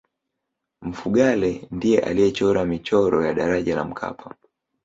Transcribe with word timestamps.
mfugale 0.81 1.67
ndiye 1.71 1.99
aliyechora 1.99 2.65
michoro 2.65 3.25
ya 3.25 3.33
daraja 3.33 3.75
la 3.75 3.83
mkapa 3.85 4.35